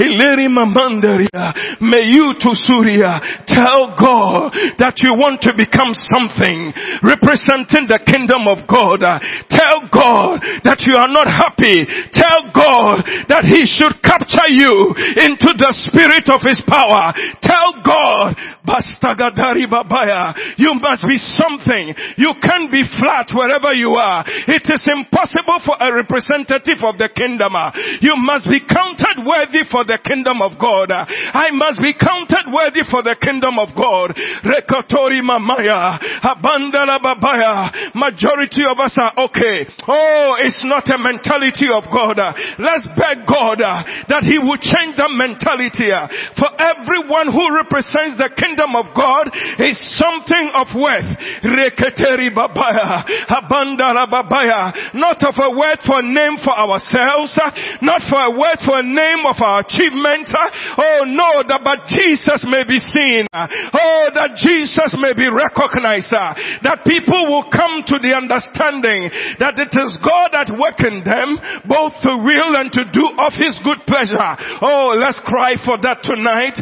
ileri 0.03 0.49
mamandaria 0.51 1.79
may 1.81 2.11
you 2.11 2.35
to 2.43 2.51
Surya 2.59 3.21
tell 3.47 3.95
God 3.95 4.51
that 4.83 4.99
you 4.99 5.14
want 5.14 5.40
to 5.43 5.55
become 5.55 5.95
something 5.95 6.73
representing 7.21 7.85
the 7.85 8.01
kingdom 8.09 8.49
of 8.49 8.65
God. 8.65 9.05
Uh, 9.05 9.21
tell 9.53 9.85
God 9.93 10.41
that 10.65 10.81
you 10.89 10.97
are 10.97 11.13
not 11.13 11.29
happy. 11.29 11.85
Tell 12.17 12.49
God 12.49 13.05
that 13.29 13.45
He 13.45 13.69
should 13.69 14.01
capture 14.01 14.49
you 14.49 14.97
into 15.21 15.53
the 15.53 15.71
spirit 15.85 16.27
of 16.33 16.41
His 16.41 16.65
power. 16.65 17.13
Tell 17.45 17.77
God, 17.85 18.35
Bastagadari 18.65 19.69
Babaya, 19.69 20.33
you 20.57 20.73
must 20.81 21.05
be 21.05 21.21
something. 21.37 21.93
You 22.17 22.33
can't 22.41 22.73
be 22.73 22.89
flat 22.97 23.29
wherever 23.37 23.77
you 23.77 24.01
are. 24.01 24.25
It 24.27 24.65
is 24.65 24.83
impossible 24.89 25.61
for 25.61 25.77
a 25.77 25.93
representative 25.93 26.81
of 26.81 26.97
the 26.97 27.13
kingdom. 27.13 27.53
Uh, 27.53 27.71
you 28.01 28.17
must 28.17 28.49
be 28.49 28.65
counted 28.65 29.21
worthy 29.29 29.63
for 29.69 29.85
the 29.85 30.01
kingdom 30.01 30.41
of 30.41 30.57
God. 30.57 30.89
I 30.91 31.53
must 31.53 31.85
be 31.85 31.93
counted 31.93 32.49
worthy 32.49 32.83
for 32.89 33.05
the 33.05 33.17
kingdom 33.21 33.61
of 33.61 33.77
God. 33.77 34.17
Rekotori 34.41 35.21
Mamaya, 35.21 36.01
Abandala 36.25 37.10
babaya. 37.11 37.94
Majority 37.94 38.62
of 38.62 38.79
us 38.79 38.94
are 38.94 39.27
okay. 39.27 39.66
Oh, 39.88 40.37
it's 40.38 40.62
not 40.62 40.87
a 40.90 40.99
mentality 40.99 41.66
of 41.66 41.90
God. 41.90 42.18
Let's 42.59 42.87
beg 42.94 43.27
God 43.27 43.59
that 43.59 44.23
He 44.23 44.38
will 44.38 44.61
change 44.61 44.94
the 44.94 45.11
mentality. 45.11 45.90
For 46.38 46.51
everyone 46.61 47.33
who 47.33 47.44
represents 47.51 48.20
the 48.20 48.31
kingdom 48.37 48.77
of 48.77 48.94
God 48.94 49.33
is 49.59 49.75
something 49.99 50.46
of 50.55 50.70
worth. 50.77 51.11
Reketeri 51.42 52.31
babaya. 52.31 53.03
Abandara 53.27 54.07
babaya. 54.07 54.94
Not 54.94 55.18
of 55.25 55.35
a 55.40 55.51
word 55.57 55.81
for 55.83 55.99
a 55.99 56.07
name 56.07 56.37
for 56.44 56.53
ourselves. 56.53 57.35
Not 57.83 58.05
for 58.07 58.20
a 58.20 58.31
word 58.31 58.61
for 58.62 58.79
a 58.79 58.87
name 58.87 59.25
of 59.25 59.40
our 59.40 59.64
achievement. 59.64 60.29
Oh 60.77 61.03
no, 61.09 61.42
that 61.49 61.64
but 61.64 61.88
Jesus 61.88 62.44
may 62.44 62.62
be 62.68 62.79
seen. 62.79 63.27
Oh, 63.33 64.05
that 64.12 64.37
Jesus 64.37 64.92
may 65.01 65.16
be 65.16 65.27
recognized. 65.27 66.12
That 66.12 66.85
people 66.85 67.00
will 67.09 67.47
come 67.53 67.85
to 67.87 67.97
the 68.01 68.17
understanding 68.17 69.09
that 69.39 69.57
it 69.61 69.73
is 69.73 69.91
God 70.03 70.33
that 70.33 70.51
in 70.81 71.03
them, 71.05 71.39
both 71.67 71.95
to 72.05 72.13
will 72.21 72.53
and 72.57 72.71
to 72.73 72.85
do 72.93 73.05
of 73.19 73.33
His 73.35 73.57
good 73.65 73.83
pleasure. 73.87 74.31
Oh, 74.61 74.97
let's 74.97 75.21
cry 75.25 75.57
for 75.65 75.79
that 75.83 76.03
tonight. 76.05 76.57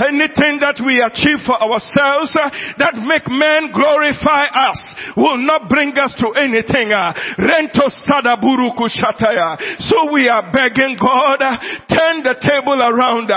Anything 0.00 0.54
that 0.60 0.78
we 0.84 1.02
achieve 1.02 1.40
for 1.46 1.56
ourselves 1.60 2.36
uh, 2.36 2.50
that 2.78 2.94
make 3.04 3.28
men 3.28 3.72
glorify 3.72 4.48
us 4.48 4.80
will 5.16 5.38
not 5.38 5.68
bring 5.68 5.92
us 5.98 6.14
to 6.18 6.32
anything. 6.40 6.92
Uh, 6.92 7.12
rento 7.38 7.86
sadaburuku 8.06 8.88
shataya. 8.90 9.58
So 9.90 10.12
we 10.12 10.28
are 10.28 10.50
begging 10.52 10.96
God, 10.98 11.42
uh, 11.42 11.56
turn 11.88 12.22
the 12.22 12.36
table 12.40 12.80
around. 12.80 13.30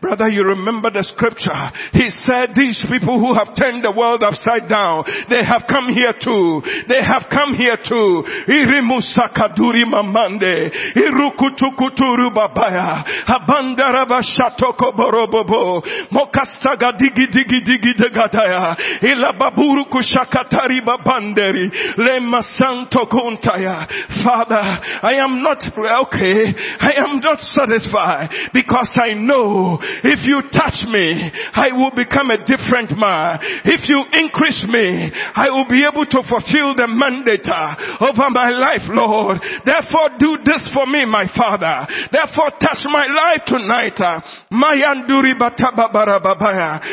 Brother, 0.00 0.28
you 0.28 0.44
remember 0.44 0.90
the 0.90 1.04
scripture. 1.04 1.70
He 1.92 2.09
said 2.10 2.50
these 2.54 2.82
people 2.90 3.18
who 3.18 3.34
have 3.34 3.54
turned 3.56 3.84
the 3.84 3.92
world 3.92 4.22
upside 4.22 4.68
down, 4.68 5.04
they 5.28 5.42
have 5.44 5.64
come 5.68 5.88
here 5.88 6.12
too. 6.12 6.62
They 6.88 7.02
have 7.02 7.26
come 7.30 7.54
here 7.54 7.78
too. 7.78 8.24
Irimusakaduri 8.48 9.84
mamande. 9.86 10.70
Irukutukuturu 10.94 12.30
babaya. 12.34 13.04
Abandaraba 13.26 14.22
shatoko 14.22 14.92
borobobo. 14.92 15.82
Mokastaga 16.10 16.92
digi 16.98 17.26
digi 17.32 17.60
digi 17.64 17.92
degadaya. 17.96 18.76
Ilababuru 19.02 19.86
kushakatari 19.86 20.80
babanderi. 20.84 21.70
Le 21.96 22.20
masanto 22.20 23.06
kuntaya. 23.08 23.86
Father, 24.24 24.62
I 25.02 25.14
am 25.22 25.42
not 25.42 25.62
okay. 26.06 26.54
I 26.80 26.92
am 26.96 27.20
not 27.20 27.40
satisfied 27.40 28.30
because 28.52 28.90
I 29.02 29.14
know 29.14 29.78
if 29.80 30.20
you 30.26 30.42
touch 30.52 30.86
me, 30.88 31.30
I 31.52 31.72
will 31.72 31.92
become 32.00 32.32
a 32.32 32.40
different 32.48 32.96
man. 32.96 33.38
If 33.68 33.84
you 33.84 34.00
increase 34.16 34.64
me, 34.64 35.12
I 35.12 35.52
will 35.52 35.68
be 35.68 35.84
able 35.84 36.08
to 36.08 36.20
fulfill 36.24 36.72
the 36.72 36.88
mandate 36.88 37.44
uh, 37.44 38.08
over 38.08 38.32
my 38.32 38.48
life, 38.48 38.88
Lord. 38.88 39.36
Therefore 39.68 40.16
do 40.16 40.40
this 40.44 40.64
for 40.72 40.88
me, 40.88 41.04
my 41.04 41.28
Father. 41.36 41.84
Therefore 42.08 42.56
touch 42.56 42.80
my 42.88 43.04
life 43.04 43.44
tonight. 43.44 44.00
Uh, 44.00 44.20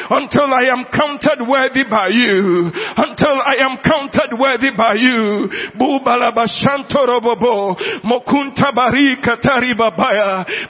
until 0.09 0.49
I 0.53 0.63
am 0.71 0.85
counted 0.91 1.39
worthy 1.47 1.83
by 1.89 2.09
you. 2.11 2.71
Until 2.97 3.35
I 3.39 3.55
am 3.63 3.77
counted 3.83 4.35
worthy 4.35 4.71
by 4.75 4.95
you. 4.95 5.49
Mokunta 8.03 8.71
barika 8.73 9.37
tariba 9.41 9.91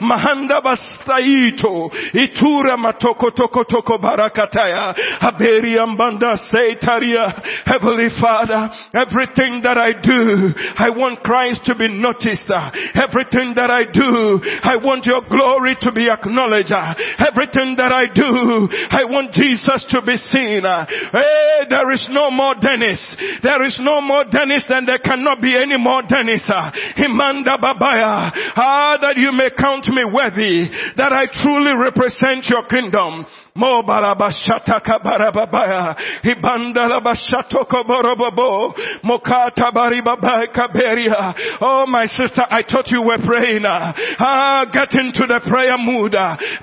Mahanda 0.02 0.62
bastaito. 0.62 1.90
Itura 2.14 2.78
matoko 2.78 3.32
toko 3.36 3.64
toko 3.64 3.98
barakataya. 4.28 4.96
Haberi 5.22 5.78
ambanda 5.78 6.38
seitaria. 6.38 7.34
Heavenly 7.66 8.10
Father, 8.20 8.70
everything 8.96 9.62
that 9.64 9.78
I 9.78 9.94
do, 9.94 10.54
I 10.78 10.90
want 10.90 11.24
Christ 11.24 11.62
to 11.66 11.76
be 11.76 11.88
noticed. 11.88 12.50
Everything 12.96 13.54
that 13.56 13.70
I 13.70 13.84
do, 13.92 14.40
I 14.64 14.78
want 14.78 15.06
your 15.06 15.22
glory 15.30 15.76
to 15.82 15.92
be 15.92 16.10
acknowledged. 16.10 16.72
Everything 16.72 17.76
that 17.78 17.92
I 17.92 18.12
do, 18.14 18.70
I 18.92 19.04
want 19.06 19.34
Jesus 19.34 19.86
to 19.90 20.02
be 20.02 20.18
seen. 20.18 20.64
Hey, 20.64 21.66
there 21.70 21.92
is 21.92 22.08
no 22.12 22.32
more 22.32 22.56
Dennis. 22.56 23.02
There 23.44 23.64
is 23.64 23.80
no 23.82 24.02
more 24.02 24.24
Dennis 24.26 24.66
than 24.70 24.86
there 24.86 25.00
cannot 25.00 25.42
be 25.42 25.56
any 25.56 25.78
more 25.78 26.02
Dennis. 26.04 26.44
Himanda 26.98 27.58
Babaya. 27.60 28.32
Ah, 28.56 28.98
that 29.02 29.18
you 29.18 29.32
may 29.32 29.50
count 29.58 29.88
me 29.88 30.04
worthy, 30.06 30.70
that 30.98 31.12
I 31.12 31.26
truly 31.44 31.74
represent 31.76 32.46
your 32.50 32.66
kingdom. 32.68 33.26
Mo 33.58 33.82
barabashataka 33.82 35.00
barababaya. 35.04 35.96
Hibandala 36.24 37.02
bashatoko 37.02 37.84
borobobo. 37.90 38.74
Mokata 39.04 39.72
baribaba 39.74 40.46
kaberia. 40.54 41.34
Oh 41.62 41.88
my 41.88 42.06
sister, 42.06 42.44
I 42.50 42.62
thought 42.70 42.86
you 42.92 43.02
were 43.02 43.18
praying. 43.26 43.64
Ah, 43.66 44.66
get 44.72 44.94
into 44.94 45.26
the 45.26 45.42
prayer 45.50 45.78
mood. 45.78 46.12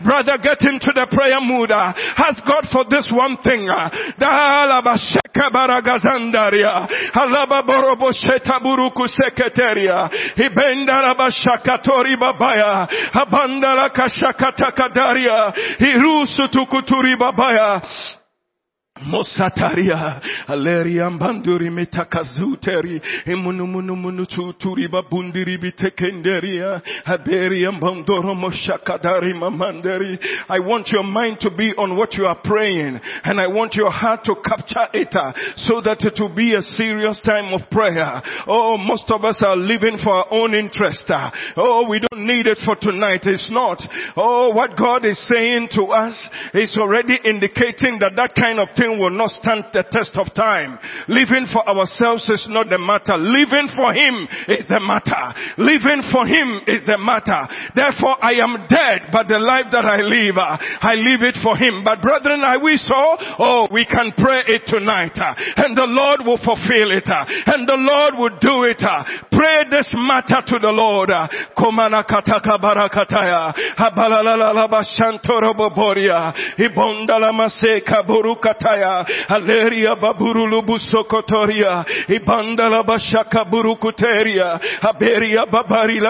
Brother, 0.04 0.38
get 0.38 0.62
into 0.62 0.92
the 0.94 1.06
prayer 1.10 1.40
mood. 1.42 1.72
Ask 1.72 2.46
God 2.46 2.68
for 2.70 2.84
this 2.88 3.10
one 3.10 3.38
thing. 3.42 3.66
Dala 4.18 4.78
bashaka 4.80 5.50
baragazandaria. 5.50 6.86
Halaba 7.12 7.66
borobo 7.66 8.12
sheta 8.14 8.60
buruku 8.62 9.10
seketeria. 9.10 10.08
Hibendala 10.38 11.18
bashakatori 11.18 12.14
babaya. 12.14 12.86
Habandala 13.10 13.90
kashakata 13.90 14.70
kadaria. 14.78 15.52
Hirusu 15.80 16.46
tukuturi 16.54 16.83
babaya. 17.18 17.82
Mosataria, 19.02 20.22
Aleria 20.46 21.10
Banduri 21.18 21.68
Metakazuteri, 21.68 23.02
Emunumunu 23.26 24.24
Tuturi 24.24 24.86
Babundiri 24.88 25.58
Bitekenderia, 25.58 26.80
Haberia 27.04 27.72
Bandoro 27.72 28.34
Moshakadari 28.38 29.34
Mamanderi. 29.34 30.16
I 30.48 30.60
want 30.60 30.86
your 30.92 31.02
mind 31.02 31.38
to 31.40 31.50
be 31.50 31.72
on 31.76 31.96
what 31.96 32.14
you 32.14 32.24
are 32.24 32.38
praying, 32.44 33.00
and 33.24 33.40
I 33.40 33.48
want 33.48 33.74
your 33.74 33.90
heart 33.90 34.22
to 34.26 34.36
capture 34.36 34.86
it 34.94 35.08
uh, 35.16 35.32
so 35.56 35.80
that 35.80 35.98
it 36.02 36.14
will 36.20 36.32
be 36.34 36.54
a 36.54 36.62
serious 36.62 37.20
time 37.26 37.52
of 37.52 37.68
prayer. 37.72 38.22
Oh, 38.46 38.76
most 38.78 39.10
of 39.10 39.24
us 39.24 39.42
are 39.44 39.56
living 39.56 39.98
for 40.04 40.12
our 40.14 40.26
own 40.30 40.54
interest. 40.54 41.04
Uh. 41.08 41.32
Oh, 41.56 41.88
we 41.90 41.98
don't 41.98 42.24
need 42.24 42.46
it 42.46 42.58
for 42.64 42.76
tonight. 42.76 43.22
It's 43.24 43.50
not. 43.50 43.82
Oh, 44.16 44.50
what 44.50 44.78
God 44.78 45.04
is 45.04 45.18
saying 45.34 45.70
to 45.72 45.82
us 45.86 46.30
is 46.54 46.78
already 46.80 47.18
indicating 47.24 47.98
that 47.98 48.12
that 48.14 48.34
kind 48.38 48.60
of 48.60 48.68
thing 48.76 48.83
will 48.88 49.12
not 49.12 49.30
stand 49.30 49.72
the 49.72 49.84
test 49.88 50.16
of 50.16 50.32
time. 50.34 50.78
Living 51.08 51.46
for 51.52 51.64
ourselves 51.64 52.28
is 52.28 52.46
not 52.48 52.68
the 52.68 52.78
matter. 52.78 53.16
Living 53.16 53.68
for 53.72 53.92
Him 53.92 54.28
is 54.48 54.66
the 54.68 54.80
matter. 54.80 55.24
Living 55.56 56.02
for 56.12 56.24
Him 56.28 56.60
is 56.68 56.82
the 56.84 56.98
matter. 57.00 57.48
Therefore 57.74 58.20
I 58.20 58.40
am 58.40 58.66
dead, 58.68 59.08
but 59.12 59.28
the 59.28 59.40
life 59.40 59.72
that 59.72 59.84
I 59.84 60.04
live, 60.04 60.36
uh, 60.36 60.56
I 60.60 60.94
live 60.98 61.22
it 61.24 61.36
for 61.40 61.56
Him. 61.56 61.84
But 61.84 62.02
brethren, 62.04 62.44
I 62.44 62.56
wish 62.60 62.80
so. 62.84 63.02
Oh, 63.40 63.68
we 63.72 63.84
can 63.84 64.12
pray 64.16 64.44
it 64.48 64.68
tonight. 64.68 65.16
Uh, 65.16 65.34
and 65.64 65.76
the 65.76 65.88
Lord 65.88 66.26
will 66.26 66.40
fulfill 66.40 66.92
it. 66.92 67.08
Uh, 67.08 67.24
and 67.54 67.68
the 67.68 67.78
Lord 67.78 68.14
will 68.20 68.36
do 68.40 68.68
it. 68.68 68.82
Pray 69.32 69.66
this 69.70 69.90
matter 69.94 70.42
to 70.44 70.56
the 70.60 70.72
Lord. 70.72 71.10
Aleria 79.28 79.94
Bashaka 82.84 83.44
Burukuteria, 83.50 84.60
Babari. 84.82 86.00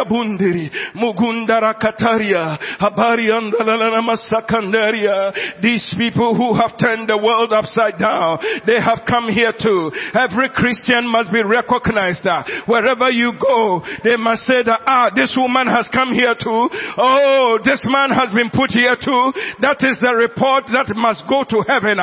These 5.63 5.95
people 5.99 6.35
who 6.35 6.55
have 6.55 6.79
turned 6.79 7.09
the 7.09 7.19
world 7.19 7.53
upside 7.53 7.99
down, 7.99 8.39
they 8.67 8.81
have 8.81 9.03
come 9.09 9.29
here 9.29 9.53
too. 9.53 9.91
Every 10.15 10.51
Christian 10.51 11.07
must 11.09 11.33
be 11.33 11.43
recognized. 11.43 12.25
that 12.25 12.47
Wherever 12.67 13.11
you 13.11 13.33
go, 13.39 13.83
they 14.05 14.17
must 14.17 14.43
say 14.45 14.63
that, 14.63 14.81
ah, 14.87 15.11
this 15.15 15.35
woman 15.37 15.67
has 15.67 15.89
come 15.93 16.13
here 16.13 16.35
too. 16.35 16.69
Oh, 16.99 17.59
this 17.65 17.83
man 17.87 18.11
has 18.11 18.33
been 18.33 18.51
put 18.51 18.71
here 18.71 18.97
too. 18.97 19.33
That 19.61 19.79
is 19.83 19.99
the 20.01 20.15
report 20.15 20.67
that 20.73 20.91
must 20.95 21.25
go 21.29 21.45
to 21.45 21.63
heaven. 21.67 21.99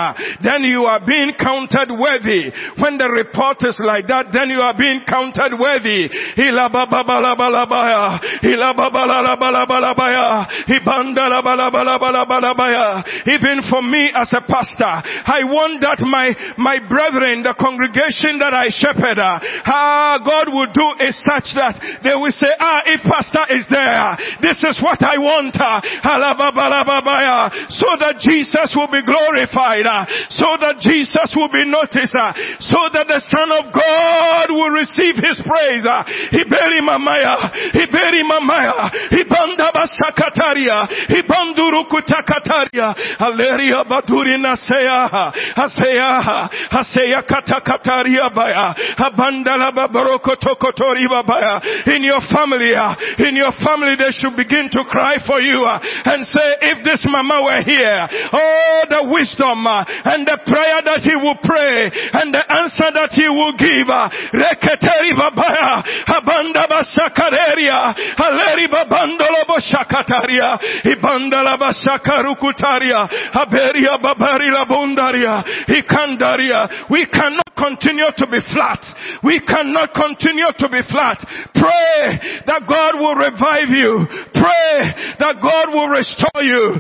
Then 0.52 0.68
you 0.68 0.84
are 0.84 1.00
being 1.00 1.32
counted 1.40 1.96
worthy. 1.96 2.52
When 2.76 3.00
the 3.00 3.08
report 3.08 3.64
is 3.64 3.80
like 3.80 4.12
that, 4.12 4.36
then 4.36 4.52
you 4.52 4.60
are 4.60 4.76
being 4.76 5.00
counted 5.08 5.56
worthy. 5.56 6.12
Even 13.32 13.64
for 13.72 13.82
me 13.82 14.12
as 14.12 14.34
a 14.36 14.44
pastor, 14.44 14.94
I 15.24 15.48
want 15.48 15.80
that 15.88 16.04
my, 16.04 16.36
my 16.60 16.84
brethren, 16.84 17.48
the 17.48 17.56
congregation 17.56 18.44
that 18.44 18.52
I 18.52 18.68
shepherd, 18.68 19.20
ah, 19.24 20.20
God 20.20 20.52
will 20.52 20.72
do 20.76 20.88
is 21.08 21.16
such 21.24 21.56
that 21.56 21.80
they 22.04 22.12
will 22.12 22.36
say, 22.36 22.52
ah, 22.60 22.84
if 22.86 23.00
pastor 23.08 23.48
is 23.56 23.64
there, 23.72 24.20
this 24.44 24.60
is 24.68 24.84
what 24.84 25.00
I 25.00 25.16
want. 25.16 25.56
So 27.72 27.88
that 28.04 28.20
Jesus 28.20 28.74
will 28.76 28.92
be 28.92 29.06
glorified, 29.06 29.86
so 30.30 30.41
that 30.62 30.82
Jesus 30.82 31.30
will 31.36 31.52
be 31.52 31.66
noticed, 31.66 32.16
uh, 32.16 32.34
so 32.60 32.80
that 32.94 33.08
the 33.08 33.22
Son 33.30 33.50
of 33.52 33.74
God 33.74 34.48
will 34.50 34.74
receive 34.74 35.18
his 35.18 35.38
praise. 35.42 35.84
Uh, 35.86 36.04
he 36.34 36.44
beri 36.46 36.82
mamaya, 36.82 37.36
he 37.74 37.86
beri 37.90 38.24
mamaya, 38.26 38.90
he 39.14 39.22
banda 39.26 39.70
basakataria, 39.74 40.88
banduru 41.28 41.86
kutakataria, 41.88 42.94
aleria 43.20 43.84
baduri 43.86 44.38
nasea, 44.42 45.10
hasea, 45.56 46.50
hasea 46.72 47.22
katakataria 47.24 48.30
baya, 48.34 48.74
abandala 48.98 49.72
babaroko 49.72 50.36
tokotori 50.36 51.08
babaya. 51.10 51.62
In 51.96 52.04
your 52.04 52.22
family, 52.32 52.74
uh, 52.76 52.96
in 53.20 53.36
your 53.36 53.52
family 53.64 53.96
they 53.96 54.12
should 54.12 54.36
begin 54.36 54.70
to 54.72 54.84
cry 54.90 55.18
for 55.26 55.42
you 55.42 55.66
and 55.66 56.26
say, 56.26 56.48
if 56.62 56.84
this 56.84 57.04
mama 57.08 57.42
were 57.44 57.62
here, 57.64 58.08
oh 58.34 58.84
the 58.90 59.02
wisdom 59.08 59.66
and 59.68 60.28
the 60.28 60.31
prayer 60.46 60.80
that 60.86 61.02
he 61.04 61.16
will 61.18 61.38
pray 61.44 61.92
and 61.92 62.34
the 62.34 62.44
answer 62.44 62.90
that 62.94 63.12
he 63.12 63.28
will 63.28 63.56
give, 63.58 63.90
reketeri 64.32 65.12
babaya, 65.18 65.84
abanda 66.08 66.68
basakareria, 66.70 67.96
aleri 68.18 68.68
babandolo 68.68 69.42
boshakataria, 69.50 70.50
ibandala 70.88 71.58
basakarukutaria, 71.58 73.08
aberia 73.34 73.98
babari 74.02 74.50
labundaria, 74.52 75.44
ikandaria. 75.68 76.90
We 76.90 77.06
cannot 77.08 77.41
continue 77.58 78.10
to 78.18 78.26
be 78.28 78.40
flat. 78.54 78.82
We 79.24 79.40
cannot 79.42 79.94
continue 79.94 80.50
to 80.58 80.68
be 80.70 80.82
flat. 80.90 81.20
Pray 81.54 82.20
that 82.48 82.66
God 82.68 82.98
will 82.98 83.16
revive 83.16 83.70
you. 83.70 84.08
Pray 84.34 84.76
that 85.20 85.38
God 85.42 85.74
will 85.74 85.90
restore 85.90 86.44
you. 86.44 86.80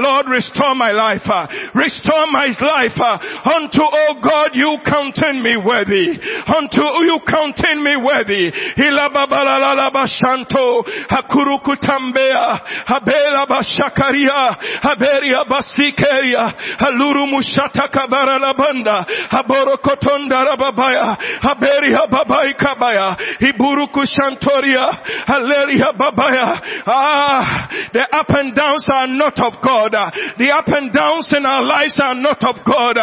Lord, 0.00 0.26
restore 0.28 0.74
my 0.74 0.90
life. 0.90 1.22
Ah, 1.26 1.46
restore 1.74 2.26
my 2.30 2.48
life. 2.60 2.96
Ah, 2.98 3.18
unto, 3.54 3.82
oh 3.82 4.14
God, 4.22 4.50
you 4.54 4.78
counted 4.84 5.38
me 5.40 5.56
worthy. 5.56 6.18
Unto 6.48 6.84
you 7.06 7.18
counted 7.26 7.78
me 7.80 7.96
worthy. 8.00 8.50
Habela 12.86 13.46
bashakaria. 13.46 14.56
Haberia 14.82 15.44
basikeria. 15.48 16.78
Haluru 16.78 17.26
mushata 17.26 17.88
kabara 17.88 18.38
labanda. 19.34 19.44
Haboro 19.44 19.76
kotonda 19.78 20.44
rababaya. 20.44 21.16
Haberia 21.42 22.06
babai 22.10 22.54
kabaya. 22.56 23.16
Iburu 23.40 23.88
kushantoria. 23.92 24.90
Haleria 25.26 25.92
babaya. 25.98 26.60
Ah, 26.86 27.68
the 27.92 28.06
up 28.12 28.28
and 28.30 28.54
downs 28.54 28.88
are 28.92 29.06
not 29.08 29.38
of 29.40 29.54
God. 29.62 29.92
The 30.38 30.50
up 30.50 30.68
and 30.68 30.92
downs 30.92 31.32
in 31.36 31.46
our 31.46 31.62
lives 31.62 31.98
are 32.02 32.14
not 32.14 32.42
of 32.44 32.64
God. 32.64 32.96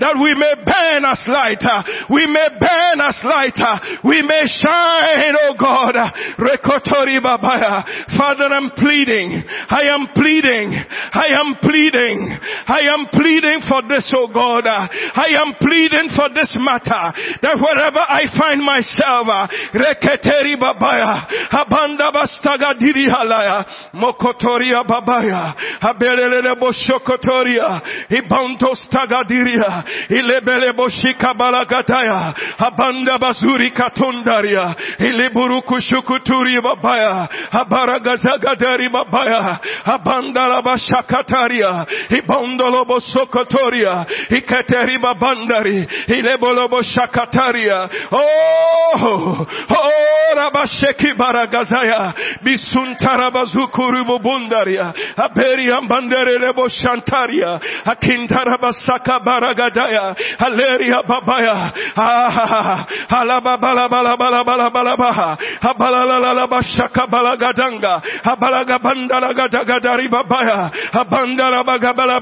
That 0.00 0.16
we 0.20 0.34
may 0.34 0.54
burn 0.64 1.04
as 1.04 1.24
light. 1.28 1.62
We 2.10 2.26
may 2.26 2.48
burn 2.58 3.00
as 3.00 3.20
light. 3.24 3.58
We 4.04 4.22
may 4.22 4.46
shine, 4.46 5.34
oh 5.40 5.54
God. 5.58 5.94
Rekotori 6.38 7.20
babaya. 7.20 7.84
Father, 8.16 8.52
I'm 8.52 8.70
pleading. 8.70 9.42
I 9.68 9.82
am 9.94 10.08
pleading. 10.14 10.74
I 11.12 11.26
am 11.40 11.56
pleading. 11.60 12.38
I 12.66 12.80
am 12.94 13.06
pleading 13.12 13.59
for 13.68 13.82
this, 13.88 14.10
oh 14.16 14.28
God. 14.32 14.66
I 14.66 15.36
am 15.40 15.54
pleading 15.60 16.10
for 16.16 16.28
this 16.32 16.52
matter. 16.58 17.04
That 17.42 17.56
wherever 17.58 18.00
I 18.00 18.24
find 18.36 18.60
myself, 18.62 19.26
reketeri 19.74 20.56
babaya, 20.56 21.26
abanda 21.50 22.12
bastaga 22.12 22.74
diri 22.78 23.08
halaya, 23.08 23.64
mokotoria 23.94 24.84
babaya, 24.84 25.54
abelele 25.80 26.54
boshokotoria, 26.60 27.80
ibanto 28.10 28.74
staga 28.74 29.24
diria, 29.24 29.84
ilebele 30.08 30.72
boshika 30.72 31.34
balagataya, 31.34 32.34
abanda 32.58 33.18
bazuri 33.18 33.70
katundaria, 33.70 34.74
iliburuku 34.98 35.80
shukuturi 35.80 36.60
babaya, 36.60 37.28
abaragazagadari 37.52 38.88
babaya, 38.88 39.58
abanda 39.84 40.46
la 40.48 40.62
bashakataria, 40.62 41.86
ibondolo 42.10 42.84
bosokotoria, 42.84 44.06
iketeri 44.30 44.98
babandari, 44.98 45.86
ilebolo 46.08 46.68
shakataria. 46.82 47.88
Oh, 48.12 49.46
oh, 49.70 50.34
rabasheki 50.36 51.14
baragazaya, 51.18 52.14
bisuntara 52.44 53.30
bazukuru 53.30 54.04
bubundaria, 54.04 54.92
aberi 55.16 55.69
ambandere 55.72 56.38
rebo 56.38 56.68
shantaria, 56.68 57.60
akintara 57.84 58.58
basaka 58.60 59.20
baragadaya, 59.20 60.14
aleria 60.38 61.02
babaya, 61.06 61.72
ah, 61.96 62.86
alababala 63.10 63.88
bala 63.88 64.16
bala 64.16 64.44
bala 64.44 64.70
bala 64.70 64.96
baha, 64.96 65.36
abalala 65.62 66.46
bashaka 66.46 67.06
balagadanga, 67.06 68.02
abalaga 68.24 68.78
bandala 68.78 69.32
gadagadari 69.34 70.08
babaya, 70.10 70.70
abandara 70.92 71.64
bagabala 71.64 72.20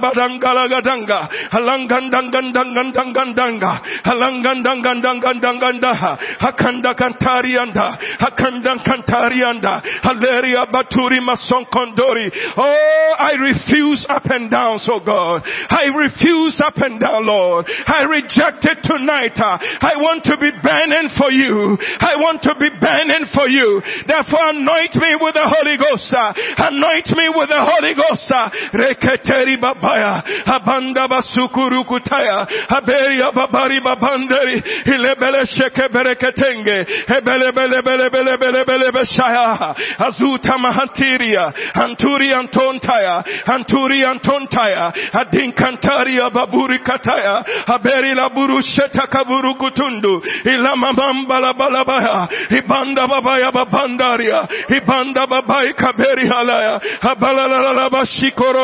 refuse 13.38 14.04
up 14.08 14.26
and 14.26 14.50
down, 14.50 14.78
so 14.78 15.00
God. 15.00 15.42
I 15.46 15.86
refuse 15.94 16.60
up 16.64 16.76
and 16.76 17.00
down, 17.00 17.26
Lord. 17.26 17.66
I 17.86 18.04
reject 18.04 18.66
it 18.66 18.78
tonight. 18.82 19.38
I 19.38 19.94
want 20.02 20.24
to 20.24 20.36
be 20.36 20.50
burning 20.62 21.08
for 21.16 21.30
you. 21.30 21.78
I 22.02 22.14
want 22.18 22.42
to 22.42 22.54
be 22.58 22.68
burning 22.68 23.26
for 23.34 23.48
you. 23.48 23.80
Therefore 24.06 24.50
anoint 24.50 24.94
me 24.96 25.10
with 25.20 25.34
the 25.34 25.46
Holy 25.46 25.76
Ghost. 25.78 26.10
Anoint 26.58 27.08
me 27.14 27.26
with 27.34 27.48
the 27.48 27.62
Holy 27.62 27.94
Ghost. 27.94 28.28
Reketeri 28.74 29.56
babaya. 29.60 30.22
Abanda 30.46 31.06
basukuru 31.08 31.84
kutaya. 31.86 32.46
Haberia 32.68 33.32
babari 33.32 33.80
babanderi. 33.80 34.62
Hilebele 34.84 35.46
sheke 35.46 35.88
bereketenge. 35.92 37.06
Hebele 37.08 37.52
bele 37.54 37.82
bele 37.84 38.10
bele 38.10 38.34
bele 38.38 38.64
bele 38.64 38.88
beshaya. 38.92 39.74
Azuta 39.98 40.56
mahantiria. 40.58 41.52
Anturi 41.74 42.32
antontaya. 42.34 43.24
Anturi 43.46 44.04
antontaya. 44.04 44.92
Adinkantaria 45.12 46.30
baburi 46.30 46.78
kataya. 46.78 47.44
Haberi 47.66 48.14
la 48.14 48.28
buru 48.28 48.62
sheta 48.62 49.06
kaburu 49.06 49.54
kutundu. 49.54 50.22
Ilama 50.44 50.92
mambala 50.92 51.52
balabaya. 51.54 52.28
Ibanda 52.50 53.06
babaya 53.06 53.52
babandaria. 53.52 54.48
Ibanda 54.68 55.26
babai 55.26 55.74
kaberi 55.74 56.28
halaya. 56.28 56.80
Habala 57.00 57.48
la 57.48 57.72
la 57.72 57.88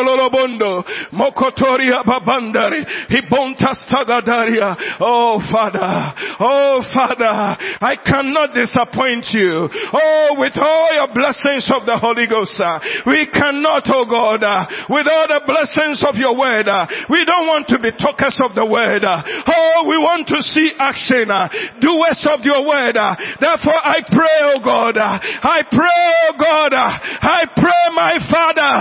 lolobondo. 0.05 0.85
Mokotoria 1.13 2.03
babandari. 2.05 2.85
Ibonta 3.11 3.75
sagadaria. 3.89 4.77
Oh 5.01 5.41
Father. 5.51 6.15
Oh 6.41 6.83
Father. 6.93 7.57
I 7.81 7.97
cannot 8.05 8.55
disappoint 8.55 9.27
you. 9.33 9.69
Oh, 9.93 10.37
with 10.39 10.57
all 10.61 10.89
your 10.95 11.09
blessings 11.15 11.71
of 11.75 11.87
the 11.87 11.97
Holy 11.99 12.27
Ghost. 12.27 12.61
We 13.07 13.27
cannot, 13.27 13.85
oh 13.89 14.05
God, 14.05 14.43
with 14.91 15.07
all 15.09 15.27
the 15.29 15.41
blessings 15.47 16.03
of 16.07 16.17
your 16.17 16.35
word. 16.37 16.69
uh, 16.69 16.87
We 17.09 17.25
don't 17.25 17.47
want 17.47 17.69
to 17.69 17.79
be 17.79 17.91
talkers 17.93 18.37
of 18.45 18.55
the 18.55 18.65
word. 18.67 19.05
uh, 19.05 19.23
Oh, 19.47 19.85
we 19.89 19.99
want 19.99 20.27
to 20.29 20.43
see 20.43 20.73
action. 20.79 21.31
uh, 21.31 21.49
Doers 21.81 22.27
of 22.33 22.45
your 22.45 22.63
word. 22.67 22.97
uh, 22.97 23.15
Therefore 23.41 23.81
I 23.85 24.01
pray, 24.11 24.39
oh 24.55 24.61
God. 24.61 24.97
uh, 24.99 25.19
I 25.43 25.63
pray, 25.71 26.05
oh 26.29 26.35
God. 26.39 26.73
uh, 26.75 26.93
I 27.23 27.43
pray, 27.57 27.83
my 27.95 28.15
Father, 28.31 28.75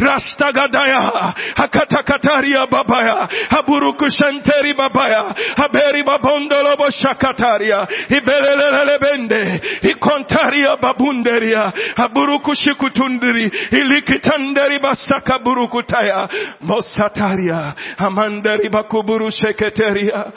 Rastagadaya, 0.00 1.34
Hakatakataria 1.56 2.66
Babaya, 2.70 3.28
Haburuku 3.50 4.06
Shanteri 4.10 4.74
Babaya, 4.76 5.34
Haberi 5.56 6.02
Babondolobo 6.04 6.88
Shakataria, 6.90 7.86
Ibelelebende, 8.10 9.60
Ikontaria 9.82 10.76
Babunderia, 10.80 11.72
Haburuku 11.96 12.54
Shikutundiri, 12.54 13.50
Ilikitanderi 13.72 14.78
Basaka 14.80 15.19
Burukutaya, 15.44 16.28
Mosataria, 16.62 17.74
Amanderi 17.98 18.70
Bakuburu 18.70 19.30
Sheketeria, 19.30 20.32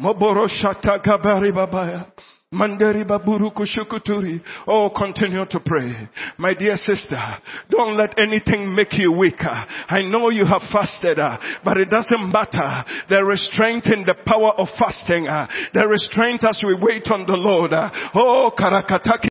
Moboro 0.00 0.48
Shata 0.48 0.98
Gabari 1.02 1.52
Babaya. 1.52 2.06
Mandari 2.50 3.04
baburu 3.04 3.50
kushukuturi. 3.50 4.40
Oh, 4.66 4.88
continue 4.96 5.44
to 5.44 5.60
pray. 5.60 6.08
My 6.38 6.54
dear 6.54 6.76
sister, 6.76 7.20
don't 7.68 7.98
let 7.98 8.18
anything 8.18 8.74
make 8.74 8.94
you 8.94 9.12
weaker. 9.12 9.66
I 9.90 10.00
know 10.00 10.30
you 10.30 10.46
have 10.46 10.62
fasted, 10.72 11.18
uh, 11.18 11.36
but 11.62 11.76
it 11.76 11.90
doesn't 11.90 12.32
matter. 12.32 12.84
There 13.10 13.30
is 13.32 13.46
strength 13.52 13.88
in 13.92 14.02
the 14.06 14.14
power 14.24 14.52
of 14.56 14.68
fasting. 14.78 15.28
Uh, 15.28 15.46
there 15.74 15.92
is 15.92 16.08
strength 16.10 16.42
as 16.42 16.58
we 16.66 16.74
wait 16.80 17.06
on 17.10 17.26
the 17.26 17.34
Lord. 17.36 17.74
Uh, 17.74 17.90
oh, 18.14 18.50
karakataki. 18.58 19.26